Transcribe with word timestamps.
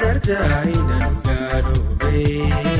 darja 0.00 0.38
aynan 0.60 1.12
gaadhu. 1.26 2.73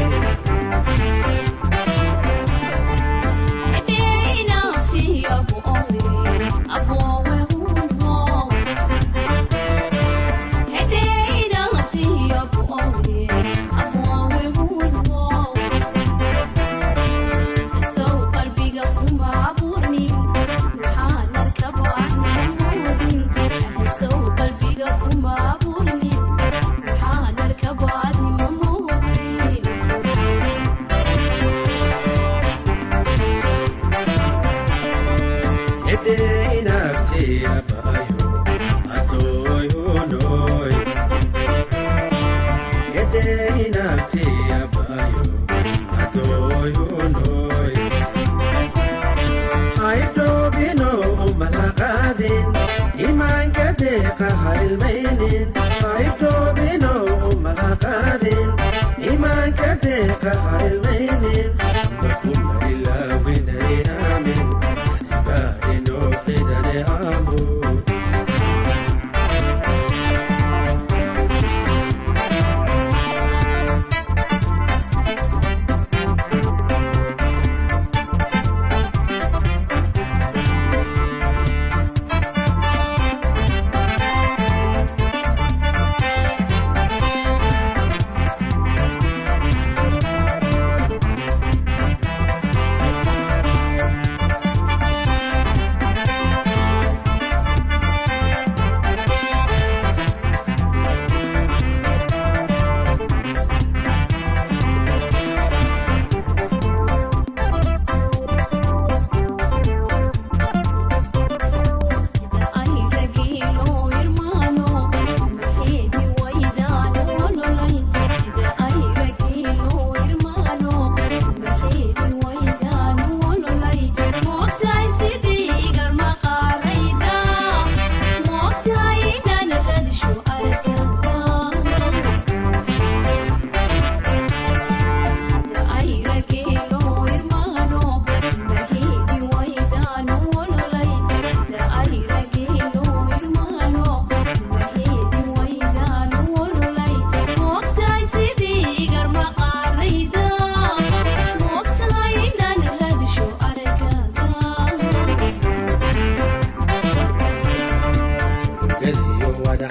ahaadeen 52.14 53.08
imaanka 53.08 53.64
deeqa 53.80 54.28
ha 54.42 54.52
ilmayni 54.64 55.33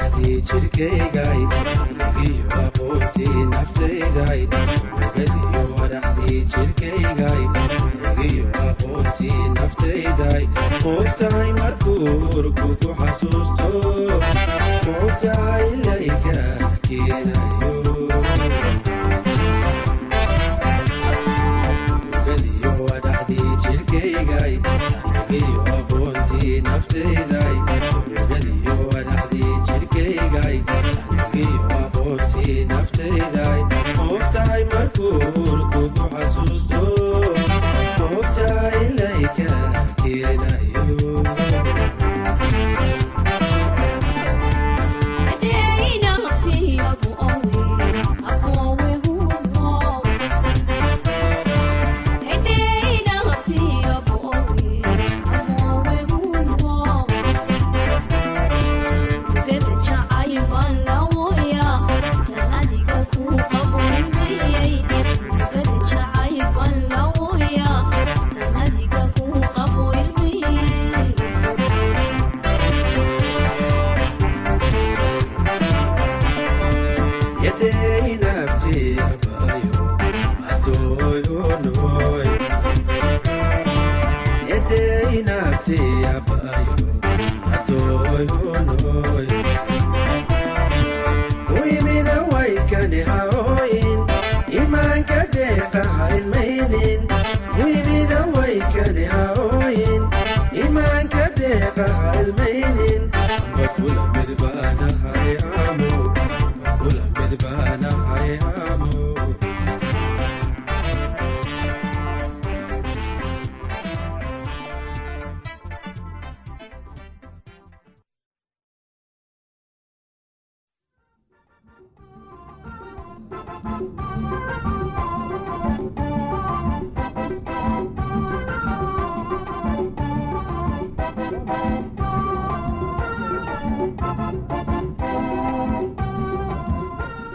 wixii 0.03 0.41
jirkaygaaiyo 0.50 1.59
aqoontii 2.63 3.44
naftayday 3.51 4.41
ugadiyo 5.00 5.61
wadaxdii 5.79 6.41
jirkaygaay 6.53 7.44
igiyo 8.09 8.45
aqoontii 8.69 9.41
naftayday 9.57 10.44
ogtahay 10.95 11.51
markuurku 11.59 12.67
ku 12.81 12.89
xasuusto 13.00 13.69
ogtahay 15.03 15.65
ilayka 15.75 16.38
kiina 16.88 17.32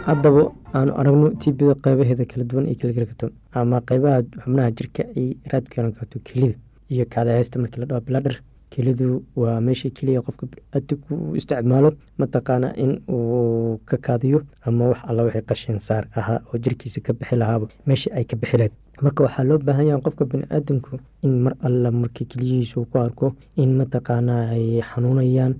haddaba 0.09 0.43
aanu 0.77 0.91
aragno 1.01 1.27
tbda 1.41 1.73
qeybaheeda 1.83 2.25
kala 2.31 2.43
duwan 2.49 2.65
ay 2.71 2.75
kala 2.81 2.91
geli 2.95 3.05
karto 3.11 3.27
ama 3.59 3.77
qeybaha 3.89 4.17
xubnaha 4.43 4.69
jirka 4.77 5.03
ay 5.19 5.27
raad 5.51 5.65
ku 5.69 5.73
yeelan 5.77 5.93
karto 5.99 6.17
kelida 6.27 6.55
iyo 6.93 7.05
kaadaheysta 7.13 7.59
markii 7.61 7.79
la 7.81 7.85
dhaho 7.89 8.01
biladher 8.07 8.35
kelidu 8.73 9.07
waa 9.41 9.59
meesha 9.65 9.89
keliya 9.97 10.21
qofka 10.25 10.45
biniaadamku 10.51 11.13
uu 11.15 11.35
isticmaalo 11.39 11.89
mataqaana 12.21 12.69
in 12.83 12.91
uu 13.15 13.77
ka 13.89 13.97
kaadiyo 14.05 14.39
ama 14.65 14.83
wax 14.91 14.99
alla 15.09 15.23
wixii 15.27 15.45
qashin 15.49 15.79
saar 15.87 16.03
ahaa 16.19 16.39
oo 16.53 16.57
jirkiisa 16.63 17.01
ka 17.05 17.13
bixi 17.13 17.35
lahaaba 17.41 17.67
meesha 17.87 18.09
ay 18.17 18.23
ka 18.29 18.35
bixi 18.41 18.57
lahayd. 18.57 18.73
Marka 19.01 19.23
waxaa 19.25 19.43
loo 19.49 19.57
baahan 19.67 19.87
yaha 19.89 20.01
qofka 20.05 20.25
biniaadamku 20.31 20.99
in 21.25 21.33
mar 21.43 21.53
alla 21.67 21.89
markii 21.91 22.25
keliyihiisu 22.31 22.85
ku 22.91 22.97
arko 23.05 23.27
in 23.61 23.69
mataqaanaa 23.79 24.43
ay 24.55 24.81
xanuunayaan 24.89 25.53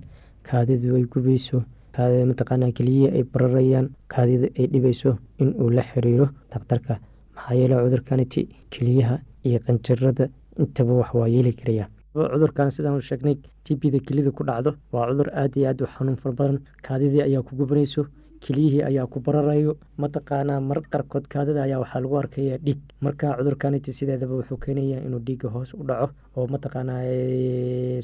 kaadidu 0.48 0.96
ay 0.96 1.04
gubeyso 1.12 1.62
mataqaana 1.98 2.72
keliyihii 2.72 3.10
ay 3.16 3.22
bararayaan 3.32 3.90
kaadida 4.08 4.48
ay 4.58 4.66
dhibayso 4.66 5.18
in 5.38 5.54
uu 5.60 5.70
la 5.70 5.82
xiriiro 5.82 6.28
dakhtarka 6.52 6.98
maxaa 7.36 7.54
yeele 7.54 7.74
cudurkaniti 7.84 8.48
keliyaha 8.70 9.18
iyo 9.44 9.58
qanjarada 9.66 10.28
intaba 10.58 10.92
wax 11.00 11.14
waa 11.14 11.28
yeeli 11.28 11.52
karaya. 11.52 11.88
Cudurkan 12.14 12.70
sidaan 12.70 13.00
sheegnay 13.00 13.36
tbda 13.64 13.98
kelida 14.06 14.30
ku 14.30 14.44
dhacdo. 14.44 14.74
Waa 14.92 15.06
cudur 15.10 15.28
aad 15.34 15.56
iyo 15.56 15.68
aad 15.68 15.80
u 15.82 15.86
xanuun 15.86 16.16
fara 16.16 16.34
badan. 16.34 16.58
Kaadidii 16.82 17.22
ayaa 17.22 17.42
ku 17.42 17.56
gubanayso 17.56 18.06
keliyihii 18.44 18.82
ayaa 18.90 19.06
ku 19.06 19.20
bararayo 19.20 19.76
mataqaanaa 20.02 20.60
mar 20.60 20.78
qarkood 20.92 21.26
kaadida 21.32 21.62
ayaa 21.66 21.80
waxaa 21.84 22.00
lagu 22.04 22.16
arkaya 22.22 22.56
dhiig. 22.66 22.80
Marka 23.00 23.36
cudurkaniti 23.38 23.92
sideedaba 23.92 24.34
wuxuu 24.40 24.56
keenaya 24.64 24.98
inuu 25.06 25.20
dhiiga 25.26 25.48
hoos 25.54 25.74
u 25.74 25.84
dhaco 25.88 26.08
oo 26.36 26.46
mataqaanaa 26.54 27.02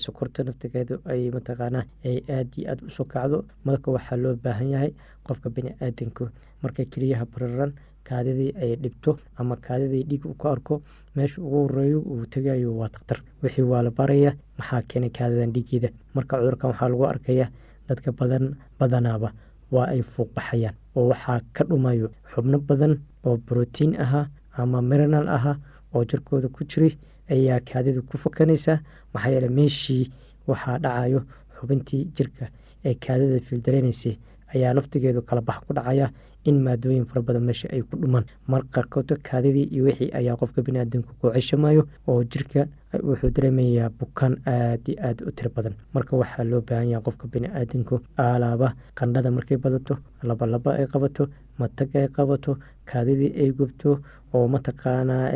sokorta 0.05 0.45
naftigeedu 0.45 1.01
ay 1.13 1.31
mataqaanaa 1.37 1.85
ay 2.05 2.17
aad 2.37 2.51
iyo 2.59 2.71
aad 2.71 2.81
u 2.87 2.91
soo 2.91 3.05
kacdo. 3.05 3.45
Marka 3.65 3.91
waxaa 3.97 4.17
loo 4.23 4.35
baahan 4.45 4.71
yahay 4.75 4.93
qofka 5.27 5.49
bini-aadanku 5.51 6.29
markay 6.63 6.87
keliyaha 6.93 7.25
bararan 7.33 7.73
kaadidii 8.09 8.53
ay 8.63 8.77
dhibto 8.83 9.19
ama 9.41 9.57
kaadidii 9.57 10.05
dhiig 10.11 10.25
ka 10.43 10.51
arko 10.55 10.83
meesha 11.17 11.43
ugu 11.43 11.59
horeeyo 11.67 12.01
uu 12.01 12.27
tegayo 12.35 12.77
waa 12.79 12.89
dakhtar 12.95 13.19
wixii 13.43 13.63
waa 13.73 13.83
la 13.83 13.91
baraya 13.91 14.33
maxaa 14.59 14.83
keenay 14.89 15.11
kaadidan 15.11 15.53
dhiigeeda 15.57 15.89
marka 16.15 16.39
cudurkan 16.39 16.71
waxaa 16.71 16.89
lagu 16.93 17.05
arkaya 17.13 17.47
dadka 17.89 18.13
badan 18.13 18.55
badanaaba 18.79 19.33
waa 19.75 19.87
ay 19.95 20.03
fuuqbaxayaan 20.13 20.75
oo 20.97 21.05
waxaa 21.13 21.41
ka 21.57 21.63
dhumayo 21.69 22.09
xubno 22.33 22.59
badan 22.69 22.95
oo 23.27 23.37
brotiin 23.47 23.93
ahaa 24.05 24.27
ama 24.61 24.79
mirinal 24.91 25.29
ahaa 25.37 25.57
oo 25.95 26.05
jirkooda 26.11 26.49
ku 26.49 26.65
jiray 26.71 26.93
ayaa 27.35 27.61
kaadidu 27.69 28.03
ku 28.09 28.15
fakanaysaa 28.25 28.79
maxaa 29.15 29.31
yeele 29.35 29.49
meeshii 29.59 30.05
waxaa 30.49 30.79
dhacayo 30.85 31.21
xubintii 31.57 32.03
jirka 32.17 32.45
ee 32.85 32.95
kaadida 33.05 33.41
fiildareynaysay 33.47 34.15
ayaa 34.55 34.75
naftigeedu 34.75 35.23
kala 35.23 35.41
bax 35.41 35.59
ku 35.67 35.73
dhacaya 35.75 36.11
in 36.45 36.61
maadooyin 36.65 37.05
fara 37.07 37.23
badan 37.23 37.43
meesha 37.49 37.69
ay 37.75 37.83
ku 37.83 37.97
dhumaan. 38.01 38.25
Mar 38.49 38.63
qarkooto 38.75 39.17
kaadidii 39.23 39.67
iyo 39.75 39.85
wixii 39.85 40.11
ayaa 40.19 40.37
qofka 40.41 40.63
biniaadamku 40.63 41.13
ku 41.21 41.31
ceshamayo 41.35 41.83
oo 42.09 42.23
jirka 42.25 42.67
wuxuu 43.03 43.31
dareemayaa 43.35 43.91
bukaan 43.99 44.35
aad 44.47 44.87
iyo 44.89 44.99
aad 45.07 45.19
u 45.27 45.31
tiro 45.37 45.51
badan. 45.57 45.75
Marka 45.95 46.17
waxaa 46.17 46.45
loo 46.45 46.61
baahan 46.69 46.89
yaha 46.93 47.03
qofka 47.07 47.27
biniaadamku 47.33 48.01
alaaba 48.17 48.69
qandhada 48.99 49.31
markay 49.31 49.57
badato 49.65 49.99
labalaba 50.23 50.71
ay 50.79 50.87
qabato 50.87 51.27
matag 51.59 51.91
ay 51.97 52.09
qabato 52.17 52.53
kaadidii 52.87 53.33
ay 53.43 53.51
gubto 53.59 53.99
oo 54.35 54.47
mataqaanaa 54.55 55.27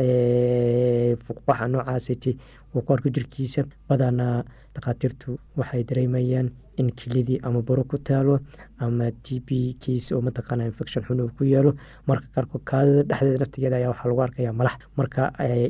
fuuqbaxa 1.25 1.67
noocaasiti 1.67 2.31
uu 2.75 2.81
ku 2.85 2.93
arko 2.93 3.09
jirkiisa 3.15 3.61
badanaa 3.89 4.43
dhakhaatiirtu 4.75 5.29
waxay 5.59 5.83
dareemayaan 5.89 6.47
in 6.81 6.89
kelidii 6.99 7.39
ama 7.47 7.61
baro 7.67 7.83
ku 7.91 7.97
taalo 8.07 8.39
ama 8.85 9.11
t 9.23 9.39
b 9.47 9.49
kiis 9.81 10.11
oo 10.11 10.21
mataqaana 10.27 10.65
infection 10.71 11.03
xun 11.07 11.21
uu 11.21 11.29
ku 11.37 11.43
yeelo. 11.51 11.71
Marka 12.07 12.27
qaarkood 12.35 12.63
kaadida 12.69 13.03
dhexdeeda 13.09 13.39
naftigeeda 13.43 13.75
ayaa 13.77 13.89
waxaa 13.93 14.09
lagu 14.09 14.21
arkaya 14.27 14.53
malax. 14.59 14.75
Marka 14.97 15.21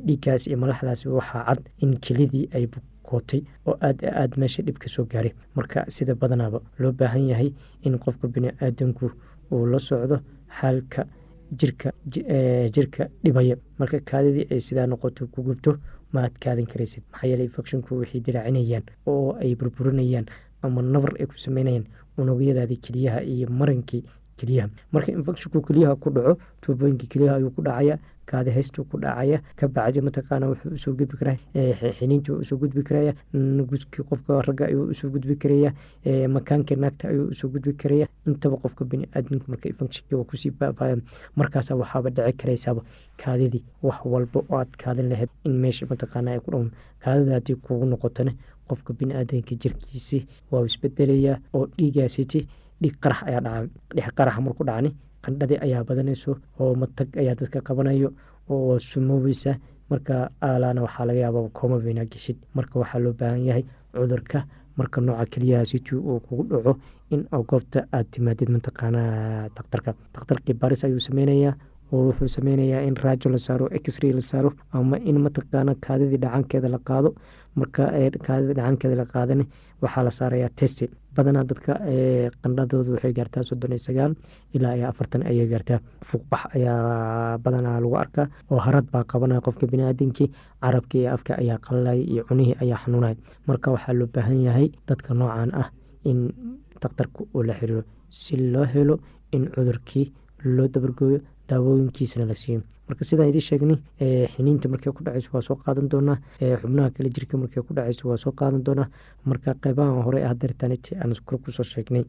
dhiiggaas 0.07 0.47
iyo 0.47 0.57
malaxdaas 0.63 1.05
waxaa 1.05 1.43
cad 1.47 1.59
in 1.83 1.91
kelidii 2.05 2.45
ay 2.55 2.65
bukootay 2.73 3.41
oo 3.67 3.75
aad 3.87 3.99
aad 4.21 4.31
meesha 4.39 4.63
dhib 4.63 4.77
ka 4.83 4.87
soo 4.89 5.05
gaaray. 5.11 5.33
Marka 5.55 5.85
sida 5.95 6.15
badanaaba 6.15 6.59
loo 6.79 6.91
baahan 6.99 7.27
yahay 7.31 7.49
in 7.85 7.97
qofka 8.03 8.27
bini-aadanku 8.33 9.11
uu 9.51 9.65
la 9.71 9.79
socdo 9.79 10.17
xaalka 10.59 11.01
jirka 11.59 11.89
jirka 12.75 13.03
dhibaya. 13.23 13.55
Marka 13.79 13.99
kaadidii 13.99 14.47
ay 14.51 14.59
sidaa 14.67 14.87
noqoto 14.87 15.27
ku 15.33 15.43
gubto 15.43 15.71
ma 16.13 16.23
aad 16.25 16.35
kaadin 16.43 16.65
karaysid. 16.71 17.03
Maxaa 17.11 17.27
yeele 17.31 17.43
infecshinku 17.49 17.99
waxay 17.99 18.21
dilaacinayaan 18.25 18.83
oo 19.07 19.35
ay 19.41 19.55
burburinayaan 19.59 20.25
ama 20.63 20.81
nabar 20.81 21.13
ay 21.19 21.25
ku 21.25 21.37
sameynayaan 21.37 21.85
unugyadaadii 22.17 22.77
keliyaha 22.85 23.21
iyo 23.23 23.47
marankii 23.49 24.03
keliyaha 24.37 24.69
marka 24.91 25.11
infecshinku 25.11 25.61
keliyaha 25.67 25.95
ku 25.95 26.09
dhaco 26.15 26.37
tuubooyinkii 26.61 27.07
keliyaha 27.13 27.35
ayuu 27.37 27.51
ku 27.55 27.61
dhacaya 27.61 27.97
kaadi 28.25 28.51
haystuu 28.55 28.83
ku 28.89 28.97
dhacaya 29.03 29.37
ka 29.59 29.67
bacdi 29.67 30.01
mataqaana 30.01 30.47
wuxuu 30.51 30.71
u 30.73 30.77
soo 30.83 30.93
gudbi 30.99 31.17
karaa 31.19 31.37
xiniintii 31.97 32.31
u 32.41 32.45
soo 32.45 32.57
gudbi 32.61 32.83
karaya 32.83 33.13
guskii 33.69 34.03
qofka 34.09 34.41
ragga 34.47 34.65
ayuu 34.69 34.85
u 34.91 34.93
soo 34.93 35.09
gudbi 35.09 35.35
karaya 35.35 35.71
makaankii 36.35 36.75
naagta 36.83 37.09
ayuu 37.09 37.27
u 37.33 37.35
soo 37.35 37.49
gudbi 37.53 37.73
karaya 37.73 38.07
intaba 38.27 38.57
qofka 38.63 38.85
bini-aadamku 38.85 39.45
marka 39.51 39.69
waa 40.11 40.23
ku 40.23 40.37
sii 40.37 40.51
baabaya 40.59 40.97
markaasa 41.35 41.75
waxaaba 41.75 42.09
dhici 42.09 42.33
karaysaaba 42.41 42.81
kaadidii 43.17 43.63
wax 43.83 43.99
walba 44.05 44.39
oo 44.49 44.57
aad 44.59 44.71
kaadin 44.83 45.09
lahayd 45.09 45.29
in 45.43 45.53
meesha 45.63 45.85
mataqaana 45.89 46.31
ay 46.31 46.39
ku 46.39 46.51
dhown 46.51 46.71
kaadida 47.03 47.33
haddii 47.37 47.55
kugu 47.55 47.85
noqotone 47.85 48.31
qofka 48.71 48.93
bini-aadanka 48.99 49.53
jirkiisi 49.61 50.19
waa 50.51 50.63
isbedelayaa 50.69 51.37
oo 51.57 51.63
dhiigaasiti 51.77 52.39
dhiig 52.81 52.95
qarax 53.03 53.19
ayaa 53.29 53.41
dhaca 53.45 53.67
dhix 53.95 54.07
qaraxa 54.17 54.41
marku 54.45 54.63
dhacni 54.69 54.91
qandhadii 55.25 55.59
ayaa 55.65 55.83
badanayso 55.89 56.31
oo 56.61 56.71
matag 56.81 57.09
ayaa 57.21 57.35
dadka 57.39 57.59
qabanayo 57.67 58.09
oo 58.53 58.79
sumoobeysa 58.89 59.51
marka 59.91 60.15
aalaana 60.47 60.81
waxaa 60.85 61.05
laga 61.09 61.19
yaaba 61.25 61.39
koomabeyna 61.57 62.05
geshid. 62.11 62.37
Marka 62.57 62.79
waxaa 62.81 62.99
loo 63.03 63.13
baahan 63.19 63.43
yahay 63.47 63.63
cudurka 63.93 64.39
marka 64.79 65.01
nooca 65.01 65.25
keliyaha 65.33 65.65
sitii 65.71 65.95
uu 66.09 66.19
kugu 66.25 66.43
dhaco 66.51 66.73
in 67.13 67.21
goobta 67.49 67.79
aad 67.95 68.07
timaadid 68.11 68.49
mataqaanaa 68.55 69.49
dakhtarka 69.55 69.91
dakhtarkii 70.15 70.53
baris 70.61 70.83
ayuu 70.87 70.99
sameynayaa 71.07 71.53
oo 71.93 72.01
wuxuu 72.07 72.27
sameynayaa 72.35 72.81
in 72.87 72.95
raajo 73.03 73.29
la 73.29 73.37
saaro 73.47 73.65
exray 73.77 74.11
la 74.17 74.21
saaro 74.31 74.51
ama 74.77 74.97
in 75.09 75.17
mataqaana 75.25 75.73
kaadidii 75.85 76.17
dhacankeeda 76.23 76.69
la 76.75 76.79
qaado. 76.89 77.09
Marka 77.59 77.83
kaadida 78.25 78.53
dhacankeeda 78.59 78.95
la 79.01 79.05
qaadani 79.13 79.43
waxaa 79.83 80.03
la 80.07 80.11
saarayaa 80.19 80.49
testi. 80.59 80.85
Badanaa 81.15 81.43
dadka 81.49 81.73
qandhadooda 82.41 82.91
waxay 82.95 83.13
gaartaa 83.17 83.43
soddon 83.49 83.71
iyo 83.75 83.81
sagaal 83.87 84.13
ilaa 84.55 84.75
iyo 84.77 84.87
afartan 84.91 85.23
ayay 85.29 85.47
gaartaa. 85.53 85.79
Fuuqbax 86.07 86.41
ayaa 86.55 87.37
badanaa 87.43 87.79
lagu 87.83 87.95
arkaa 88.03 88.27
oo 88.51 88.59
harad 88.65 88.85
baa 88.93 89.03
qabanaya 89.11 89.41
qofka 89.47 89.67
biniaadamkii 89.71 90.27
carabkii 90.63 91.01
iyo 91.01 91.11
afka 91.15 91.33
ayaa 91.41 91.57
qalalaya 91.65 92.03
iyo 92.13 92.23
cunihii 92.29 92.55
ayaa 92.63 92.79
xanuunaya 92.83 93.15
marka 93.47 93.67
waxaa 93.75 93.93
loo 93.99 94.07
baahan 94.15 94.39
yahay 94.47 94.67
dadka 94.87 95.13
noocan 95.13 95.51
ah 95.61 95.67
in 96.09 96.19
dakhtarka 96.81 97.19
uu 97.35 97.43
la 97.43 97.53
xiriiro. 97.59 97.83
Si 98.09 98.37
loo 98.53 98.65
helo 98.73 98.95
in 99.35 99.43
cudurkii 99.55 100.05
loo 100.55 100.67
dabargooyo 100.73 101.19
daawooyinkiisana 101.51 102.25
la 102.31 102.35
siiyo 102.43 102.61
marka 102.87 103.03
sidaan 103.09 103.29
idiin 103.31 103.45
sheegnay 103.49 103.77
xiniinta 104.33 104.67
markay 104.73 104.91
ku 104.95 105.03
dhacayso 105.05 105.29
waa 105.35 105.41
soo 105.47 105.55
qaadan 105.63 105.87
doonaa 105.91 106.17
xubnaha 106.61 106.89
kale 106.95 107.09
jirka 107.15 107.37
markay 107.43 107.63
ku 107.67 107.73
dhacayso 107.77 108.09
waa 108.09 108.17
soo 108.23 108.31
qaadan 108.39 108.63
doonaa. 108.67 108.87
Marka 109.25 109.53
qeybahan 109.63 110.03
hore 110.07 110.19
dartaniti 110.41 110.95
aan 111.01 111.13
kor 111.25 111.37
ku 111.43 111.51
soo 111.51 111.63
sheegnay 111.71 112.03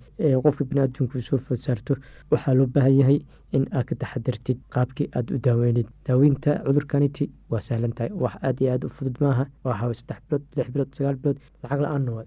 qofka 0.45 0.65
biniaadamku 0.65 1.21
soo 1.29 1.39
food 1.39 1.61
saarto 1.67 1.95
waxaa 2.31 2.55
loo 2.59 2.67
baahan 2.75 2.97
yahay 3.01 3.19
in 3.57 3.65
aad 3.77 3.85
ka 3.89 3.95
taxadartid 4.01 4.59
qaabkii 4.75 5.09
aad 5.17 5.27
u 5.35 5.39
daaweynid 5.47 5.89
daaweynta 6.07 6.51
cudurkaniti 6.67 7.25
waa 7.51 7.61
sahlan 7.67 7.93
tahay. 7.97 8.11
Wax 8.23 8.35
aad 8.47 8.57
iyo 8.61 8.71
aad 8.73 8.85
u 8.87 8.89
fudud 8.97 9.17
maaha. 9.23 9.45
Waxaa 9.65 9.95
saddex 10.01 10.21
bilood 10.29 10.45
lix 10.57 10.69
bilood 10.75 10.91
sagaal 10.97 11.17
bilood 11.23 11.39
lacag 11.63 11.81
la'aanna 11.85 12.11
waa 12.17 12.27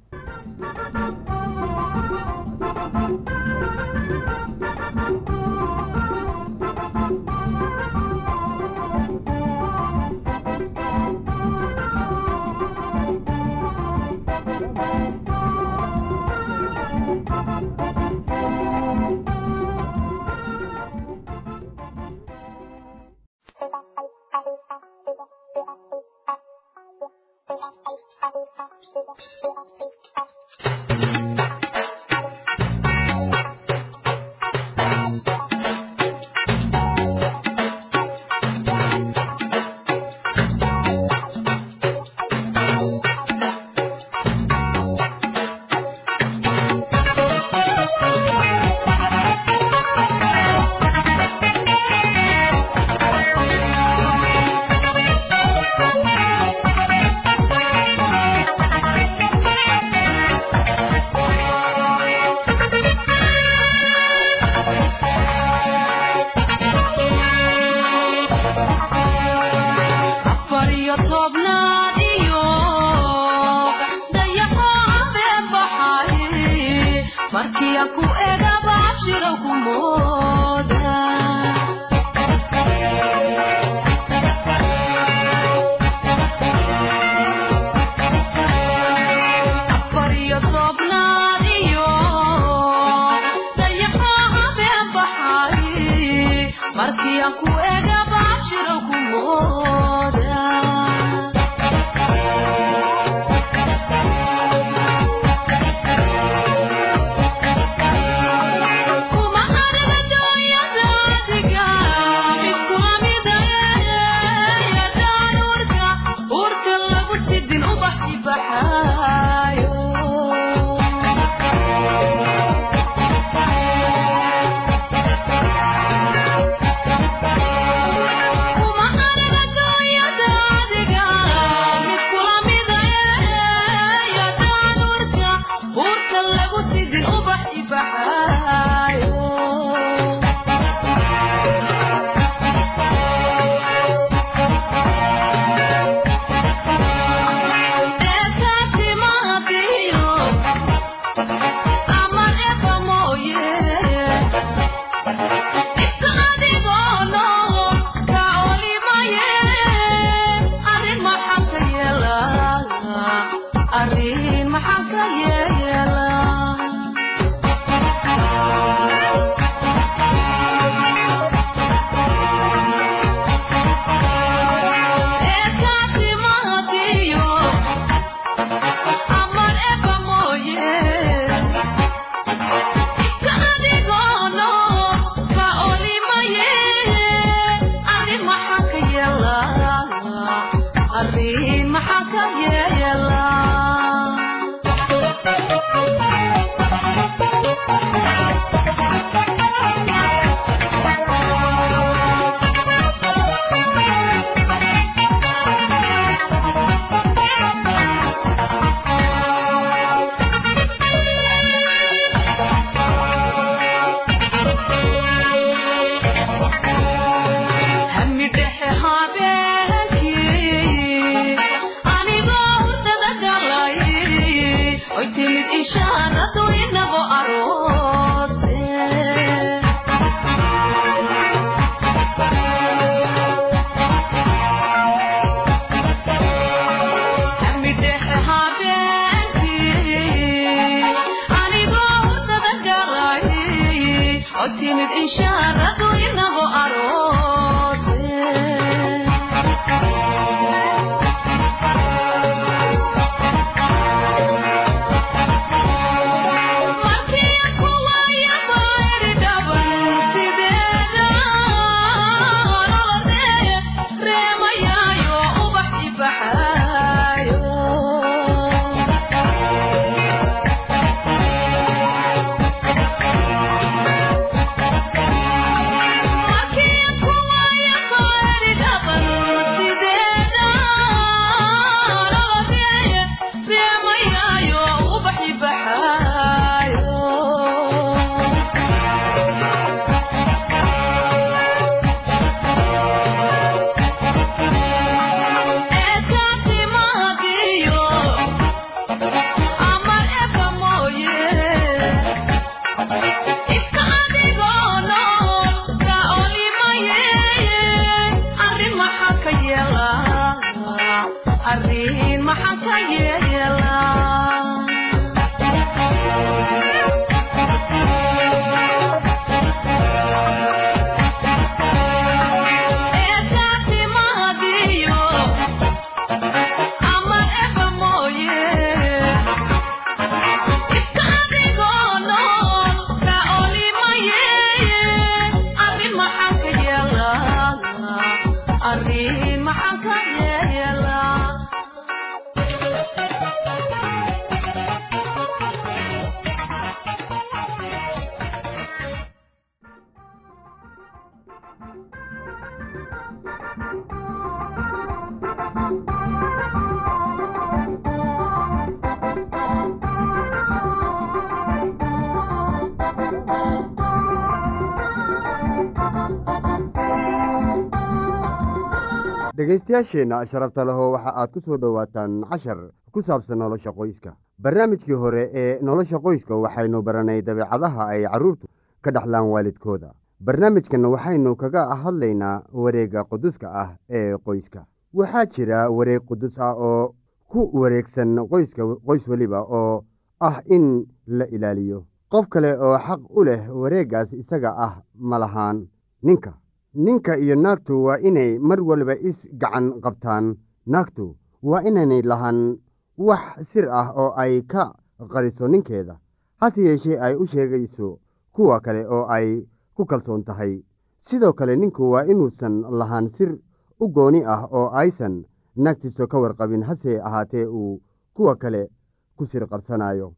dhegaystayaasheenna 369.75 370.25
sharafta 370.25 370.65
leho 370.65 370.91
waxa 370.91 371.11
aad 371.15 371.31
ku 371.31 371.41
soo 371.41 371.57
dhowaataan 371.57 372.23
cashar 372.29 372.57
ku 372.91 373.01
saabsan 373.01 373.37
nolosha 373.39 373.71
qoyska. 373.71 374.15
Barnaamijkii 374.39 374.93
hore 374.93 375.29
ee 375.33 375.59
nolosha 375.61 375.99
qoyska 375.99 376.35
waxaynu 376.35 376.81
baranay 376.81 377.21
dabeecadaha 377.21 377.87
ay 377.87 378.03
carruurtu 378.03 378.47
ka 378.81 378.91
dhexlaan 378.91 379.27
waalidkooda. 379.31 379.91
Barnaamijkan 380.19 380.85
waxaynu 380.85 381.35
kaga 381.35 381.75
hadlaynaa 381.83 382.43
wareegga 382.53 383.03
quduska 383.03 383.47
ah 383.51 383.69
ee 383.89 384.15
qoyska. 384.17 384.65
Waxaa 384.93 385.25
jira 385.25 385.69
wareeg 385.69 386.01
qudus 386.07 386.39
ah 386.39 386.53
oo 386.55 386.95
ku 387.27 387.49
wareegsan 387.59 388.15
qoyska 388.29 388.63
qoys 388.85 389.07
weliba 389.07 389.41
oo 389.43 389.83
ah 390.21 390.39
in 390.45 390.85
la 391.07 391.25
ilaaliyo. 391.27 391.83
Qof 392.09 392.27
kale 392.29 392.55
oo 392.59 392.77
xaq 392.77 393.01
u 393.09 393.23
leh 393.23 393.41
wareeggaas 393.51 394.13
isaga 394.13 394.55
ah 394.57 394.81
ma 394.95 395.17
lahaan 395.19 395.67
ninka 396.03 396.33
ninka 396.75 397.17
iyo 397.17 397.35
naagtu 397.35 397.83
waa 397.85 397.97
inay 397.99 398.39
mar 398.39 398.59
waliba 398.61 398.95
is 398.99 399.29
gacan 399.41 399.81
qabtaan. 399.81 400.35
Naagtu 400.65 401.15
waa 401.43 401.61
inaynay 401.63 402.01
lahaan 402.01 402.57
wax 402.97 403.47
sir 403.51 403.69
ah 403.69 403.91
oo 403.95 404.11
ay 404.17 404.41
ka 404.51 404.73
qariso 405.13 405.47
ninkeeda 405.47 405.95
hase 406.41 406.61
yeeshee 406.67 406.97
ay 406.99 407.13
u 407.15 407.25
sheegayso 407.27 407.99
kuwa 408.33 408.59
kale 408.59 408.85
oo 408.87 409.05
ay 409.15 409.27
ku 409.75 409.85
kalsoon 409.85 410.23
tahay. 410.23 410.63
Sidoo 411.07 411.33
kale 411.33 411.55
ninku 411.55 411.91
waa 411.91 412.05
inuusan 412.11 412.61
lahaan 412.79 413.09
sir 413.17 413.31
u 413.79 413.87
gooni 413.95 414.23
ah 414.25 414.43
oo 414.51 414.69
aysan 414.81 415.23
naagtiisu 415.55 416.07
ka 416.07 416.17
warqabin 416.19 416.63
hase 416.63 416.99
ahaatee 417.07 417.45
uu 417.45 417.81
kuwa 418.13 418.35
kale 418.35 418.69
ku 419.17 419.25
sir 419.25 419.47
qarsanayo 419.47 420.13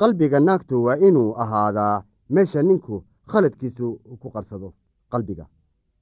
qalbiga 0.00 0.40
naagtu 0.40 0.82
waa 0.84 0.96
inuu 1.08 1.34
ahaadaa 1.42 2.02
meesha 2.30 2.62
ninku 2.62 3.04
khaladkiisu 3.30 3.86
ku 4.20 4.28
qarsado 4.34 4.74
qalbiga 5.12 5.46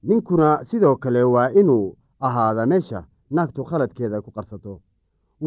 ninkuna 0.03 0.65
sidoo 0.65 0.95
kale 0.95 1.23
waa 1.23 1.49
inuu 1.61 1.97
ahaadaa 2.27 2.65
meesha 2.71 2.99
naagtu 3.29 3.63
khaladkeeda 3.69 4.21
ku 4.21 4.31
qarsato. 4.31 4.81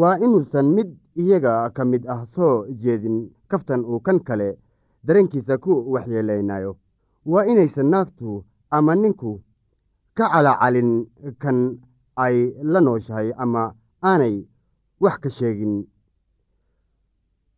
Waa 0.01 0.17
inuusan 0.25 0.67
mid 0.77 0.89
iyaga 1.23 1.71
ka 1.77 1.85
mid 1.85 2.03
ah 2.09 2.25
soo 2.35 2.67
jeedin 2.83 3.17
kaftan 3.49 3.85
uu 3.85 4.01
kan 4.01 4.21
kale 4.29 4.59
dareenkiisa 5.05 5.59
ku 5.59 5.73
waxyeelaynayo 5.93 6.77
waa 7.33 7.45
inaysan 7.51 7.91
naagtu 7.93 8.45
ama 8.71 8.95
ninku 8.95 9.41
ka 10.17 10.25
calacalin 10.33 10.91
kan 11.43 11.59
ay 12.17 12.37
la 12.73 12.81
nooshahay 12.81 13.33
ama 13.43 13.75
aanay 14.03 14.37
wax 15.01 15.17
ka 15.23 15.31
sheegin. 15.31 15.75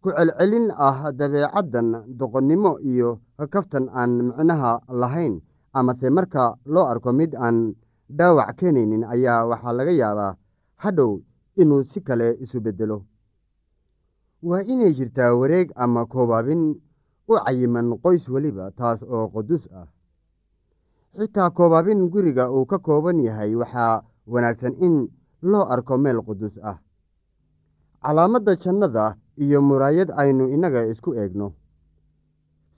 Ku 0.02 0.08
celcelin 0.16 0.66
ah 0.86 1.12
dabeecaddan 1.18 1.88
doqonnimo 2.18 2.78
iyo 2.90 3.20
kaftan 3.50 3.88
aan 3.88 4.10
micnaha 4.28 4.80
lahayn 5.00 5.40
amase 5.74 6.10
marka 6.10 6.56
loo 6.64 6.86
arko 6.92 7.12
mid 7.12 7.34
aan 7.34 7.74
dhaawac 8.18 8.56
keenaynin 8.58 9.04
ayaa 9.04 9.46
waxaa 9.50 9.72
laga 9.78 9.90
yaabaa 9.92 10.36
hadhow 10.82 11.20
inuu 11.56 11.82
si 11.84 12.00
kale 12.00 12.28
isu 12.44 12.60
beddelo. 12.60 12.98
Waa 14.42 14.62
inay 14.62 14.92
jirtaa 14.94 15.32
wareeg 15.40 15.72
ama 15.74 16.06
koobaabin 16.06 16.62
u 17.28 17.34
cayiman 17.44 17.88
qoys 18.02 18.28
weliba 18.28 18.70
taas 18.78 19.02
oo 19.02 19.28
qudus 19.34 19.64
ah. 19.72 19.86
Xitaa 21.18 21.50
koobaabin 21.50 22.08
guriga 22.12 22.50
uu 22.52 22.66
ka 22.66 22.78
kooban 22.78 23.20
yahay 23.26 23.54
waxaa 23.56 24.02
wanaagsan 24.26 24.74
in 24.86 25.08
loo 25.42 25.64
arko 25.74 25.98
meel 25.98 26.20
qudus 26.26 26.58
ah. 26.62 26.78
Calaamadda 28.02 28.56
jannada 28.56 29.16
iyo 29.36 29.62
muraayad 29.62 30.10
aynu 30.16 30.48
innaga 30.54 30.84
isku 30.92 31.14
eegno. 31.14 31.52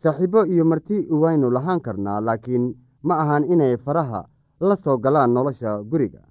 Saaxiibo 0.02 0.44
iyo 0.46 0.64
marti 0.64 1.06
waynu 1.10 1.50
lahaan 1.50 1.80
karnaa 1.80 2.20
laakiin 2.20 2.64
ma 3.06 3.14
ahan 3.22 3.44
inay 3.52 3.74
faraha 3.84 4.20
la 4.68 4.76
soo 4.82 4.96
galaan 5.04 5.30
nolosha 5.34 5.70
guriga. 5.90 6.22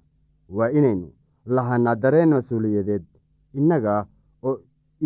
Waa 0.56 0.70
inaynu 0.78 1.08
lahaanaa 1.54 1.94
dareen 2.02 2.30
mas'uuliyadeed 2.36 3.04
innaga 3.58 4.06
oo 4.42 4.56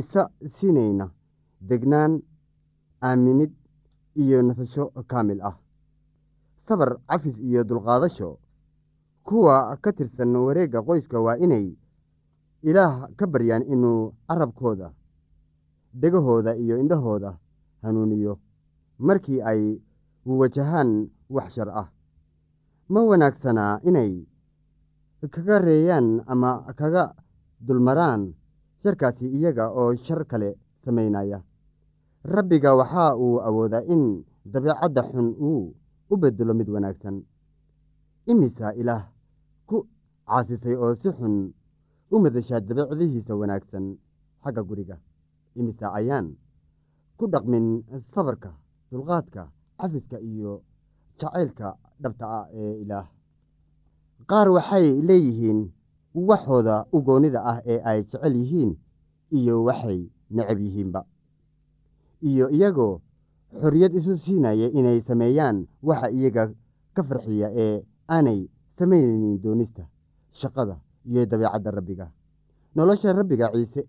isa 0.01 0.23
siinayna 0.57 1.07
degnaan 1.69 2.13
aaminid 3.09 3.53
iyo 4.23 4.43
nasasho 4.43 4.85
kaamil 5.11 5.41
ah. 5.51 5.57
Sabar 6.67 6.91
cafis 7.09 7.39
iyo 7.39 7.65
dulqaadasho. 7.69 8.39
Kuwa 9.27 9.77
ka 9.83 9.93
tirsan 9.93 10.37
wareegga 10.37 10.83
qoyska 10.83 11.21
waa 11.27 11.37
inay 11.45 11.67
ilaah 12.69 13.09
ka 13.17 13.27
baryaan 13.27 13.63
inuu 13.73 14.13
carabkooda 14.29 14.93
dhegahooda 16.01 16.57
iyo 16.57 16.79
indhahooda 16.83 17.31
hanuuniyo. 17.83 18.39
Markii 18.99 19.41
ay 19.43 19.81
wajahaan 20.27 21.09
wax 21.31 21.55
shar 21.55 21.69
ah. 21.71 21.89
Ma 22.93 23.01
wanaagsanaa 23.11 23.81
inay 23.89 24.13
kaga 25.31 25.59
reeyaan 25.59 26.23
ama 26.27 26.51
kaga 26.81 27.15
dulmaraan 27.67 28.35
sharkaasi 28.83 29.27
iyaga 29.37 29.65
oo 29.71 29.95
shar 29.95 30.25
kale 30.31 30.57
samaynaya. 30.85 31.39
Rabbiga 32.25 32.75
waxa 32.75 33.17
uu 33.17 33.39
awoodaa 33.49 33.83
in 33.95 34.25
dabeecadda 34.53 35.03
xun 35.13 35.29
uu 35.49 35.75
u 36.11 36.15
bedelo 36.17 36.55
mid 36.55 36.69
wanaagsan. 36.69 37.17
Imisa 38.27 38.73
ilaah 38.81 39.05
ku 39.69 39.87
caasisay 40.27 40.75
oo 40.77 40.95
si 41.01 41.09
xun 41.19 41.35
u 42.11 42.17
madashaa 42.23 42.61
dabeecdihiisa 42.61 43.33
wanaagsan 43.41 43.85
xagga 44.43 44.63
guriga. 44.69 44.97
Imisa 45.55 45.87
ayaan 45.99 46.27
ku 47.19 47.25
dhaqmin 47.33 47.85
sabarka 48.15 48.51
dulqaadka 48.91 49.43
cafiska 49.79 50.19
iyo 50.21 50.63
jacaylka 51.21 51.77
dhabta 52.03 52.27
ah 52.39 52.47
ee 52.55 52.81
ilaah. 52.83 53.07
Qaar 54.31 54.49
waxay 54.57 55.01
leeyihiin 55.09 55.61
waxooda 56.15 56.87
u 56.93 57.01
goonida 57.03 57.41
ah 57.45 57.59
ee 57.67 57.79
ay 57.85 58.03
jecel 58.05 58.35
yihiin 58.37 58.73
iyo 59.31 59.65
waxay 59.65 60.09
necab 60.31 60.59
yihiinba. 60.61 61.01
Iyo 62.23 62.49
iyagoo 62.51 63.01
xorriyad 63.61 63.95
isu 63.95 64.19
siinaya 64.19 64.69
inay 64.79 65.01
sameeyaan 65.03 65.67
waxa 65.83 66.11
iyaga 66.11 66.53
ka 66.95 67.03
farxiya 67.03 67.49
ee 67.55 67.83
aanay 68.09 68.49
samaynin 68.79 69.41
doonista 69.43 69.83
shaqada 70.33 70.77
iyo 71.07 71.27
dabeecadda 71.27 71.71
rabbiga. 71.71 72.07
Nolosha 72.75 73.13
rabbiga 73.13 73.51
ciise 73.53 73.83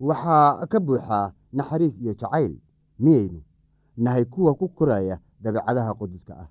waxaa 0.00 0.66
ka 0.66 0.78
buuxaa 0.80 1.32
naxariis 1.52 1.94
iyo 2.02 2.12
jacayl 2.14 2.52
miyaynu 2.98 3.40
nahay 3.96 4.24
kuwa 4.24 4.54
ku 4.54 4.68
koraya 4.68 5.20
dabeecadaha 5.40 5.94
quduska 5.94 6.34
ah 6.34 6.48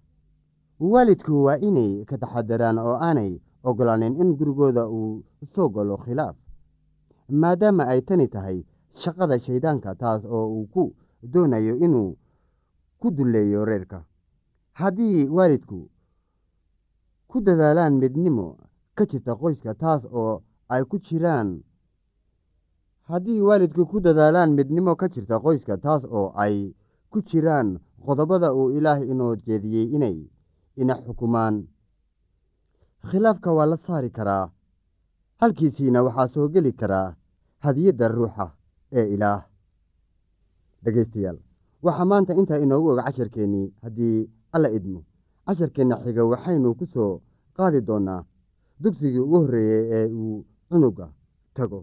waalidku 0.80 1.44
waa 1.44 1.58
inay 1.58 2.06
ka 2.06 2.18
taxadaraan 2.18 2.78
oo 2.80 2.96
aanay 3.08 3.32
ogolaanin 3.64 4.16
in 4.22 4.36
gurigooda 4.38 4.84
uu 4.90 5.24
soo 5.56 5.70
galo 5.70 5.98
khilaaf 6.04 6.36
maadaama 7.42 7.84
ay 7.92 8.02
tani 8.02 8.28
tahay 8.28 8.58
shaqada 9.02 9.40
shayddaanka 9.40 9.96
taas 9.96 10.22
oo 10.26 10.46
uu 10.56 10.66
ku 10.74 10.84
doonayo 11.34 11.76
inuu 11.86 12.18
ku 13.00 13.08
dulleeyo 13.16 13.66
reerka. 13.66 14.00
Haddii 14.80 15.28
waalidku 15.36 15.80
ku 17.28 17.38
dadaalaan 17.42 17.94
midnimo 18.02 18.58
ka 18.96 19.06
jirta 19.06 19.36
qoyska 19.36 19.74
taas 19.76 20.04
oo 20.06 20.44
ay 20.70 20.84
ku 20.84 20.98
jiraan 21.00 21.50
haddii 23.10 23.42
waalidku 23.48 23.86
ku 23.92 24.00
dadaalaan 24.06 24.52
midnimo 24.58 24.96
ka 24.96 25.08
jirta 25.14 25.40
qoyska 25.40 25.78
taas 25.78 26.04
oo 26.06 26.32
ay 26.36 26.56
ku 27.12 27.22
jiraan 27.22 27.80
qodobada 28.06 28.54
uu 28.54 28.70
ilaah 28.78 29.00
inoo 29.12 29.36
jeediyey 29.36 29.88
inay 29.96 30.18
ina 30.82 30.96
xukumaan. 31.06 31.56
Khilaafka 33.10 33.50
waa 33.58 33.66
la 33.72 33.78
saari 33.88 34.10
karaa 34.18 34.46
halkiisiina 35.42 36.04
waxaa 36.06 36.28
soo 36.34 36.48
geli 36.54 36.72
karaa 36.80 37.08
hadiyadda 37.66 38.08
ruuxa 38.16 38.46
ee 38.92 39.08
ilaah. 39.16 39.42
Dhegaystayaal 40.84 41.38
waxaa 41.86 42.06
maanta 42.12 42.34
intaa 42.40 42.58
inoogu 42.66 42.90
og 42.94 43.00
casharkeennii 43.06 43.68
haddii 43.84 44.30
alla 44.56 44.70
idmo. 44.78 45.00
Casharkeenna 45.46 45.96
xiga 46.04 46.24
waxaynu 46.32 46.76
ku 46.80 46.86
soo 46.94 47.22
qaadi 47.58 47.82
doonnaa 47.88 48.22
dugsigii 48.84 49.20
ugu 49.26 49.38
horreeyey 49.44 49.84
ee 49.98 50.08
uu 50.22 50.46
cunuga 50.70 51.08
tago 51.54 51.80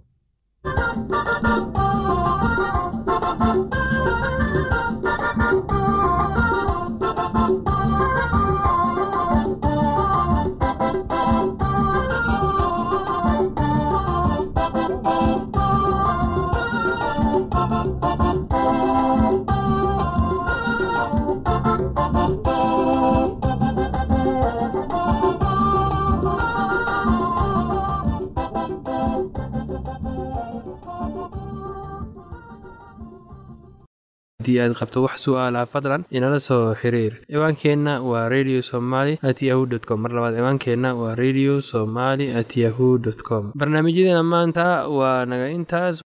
haddii 34.42 34.58
aad 34.60 34.74
qabto 34.74 35.02
wax 35.06 35.22
su'aalaha 35.24 35.66
fadlan 35.70 36.02
inala 36.10 36.38
soo 36.48 36.74
xiriir. 36.74 37.14
Ciwaankeenna 37.30 38.02
waa 38.02 38.28
radio 38.28 38.60
somaly 38.62 39.18
at 39.22 39.38
yahu 39.42 39.66
t 39.70 39.86
com. 39.86 40.00
Mar 40.02 40.10
labaad 40.12 40.34
ciwaankeenna 40.36 40.94
waa 40.98 41.14
radio 41.14 41.60
somaly 41.60 42.26
at 42.34 42.56
yahu 42.56 42.98
dt 42.98 43.22
com. 43.22 43.52
Barnaamijyadeena 43.54 44.22
maanta 44.22 44.88
waa 44.88 45.24
naga 45.24 45.48
intaas 45.48 46.02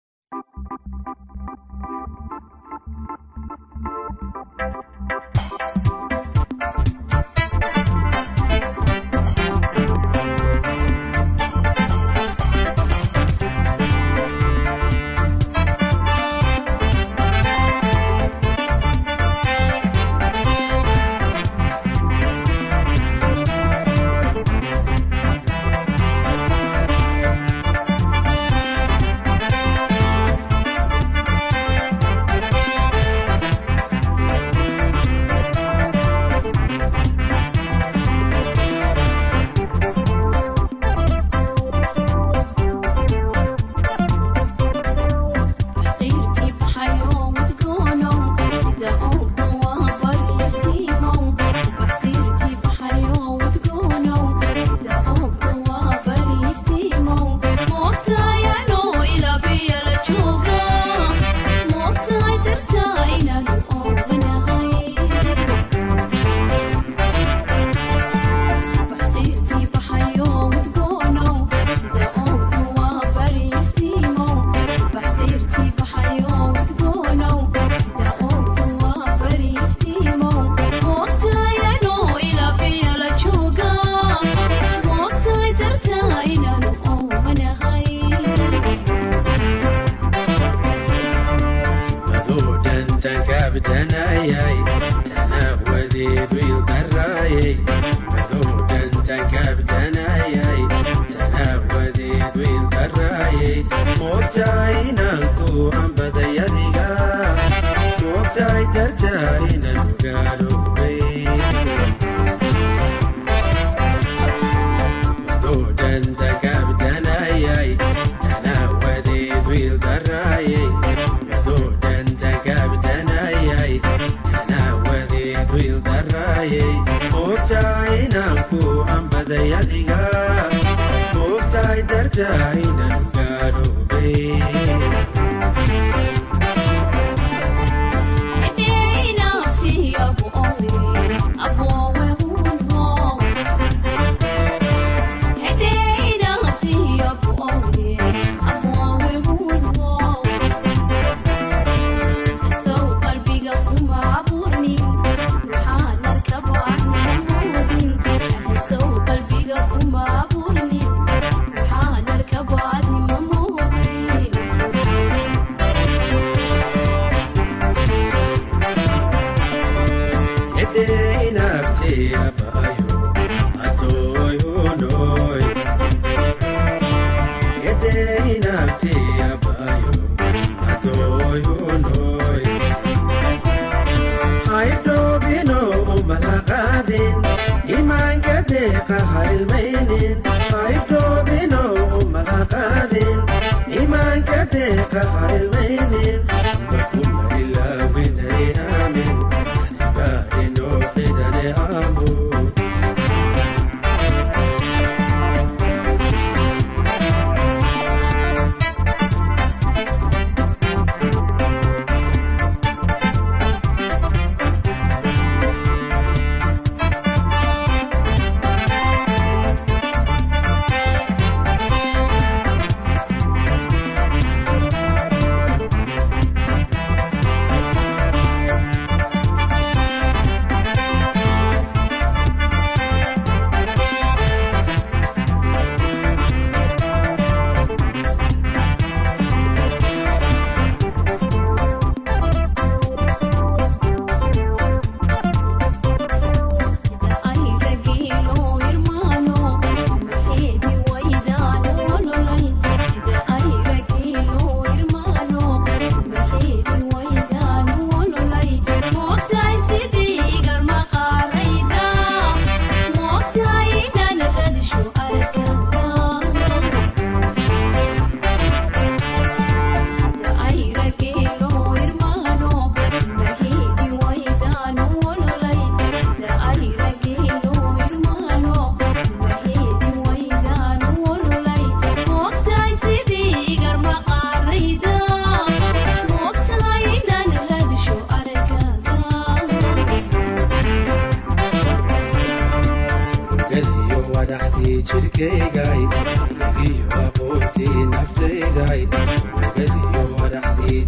trataré. 194.95 195.34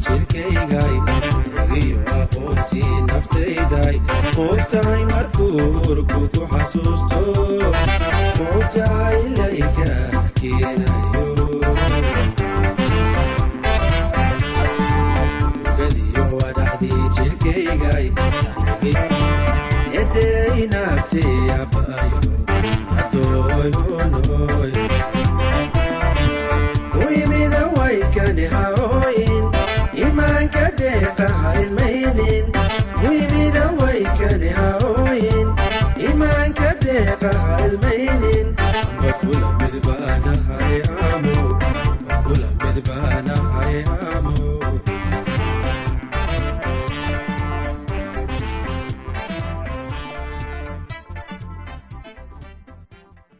Wadaxdii 0.05 0.86